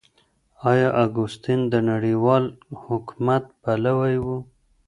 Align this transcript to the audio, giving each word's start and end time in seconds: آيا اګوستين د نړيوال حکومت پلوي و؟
آيا 0.71 0.89
اګوستين 1.03 1.59
د 1.71 1.73
نړيوال 1.89 2.43
حکومت 2.83 3.43
پلوي 3.61 4.15
و؟ 4.25 4.27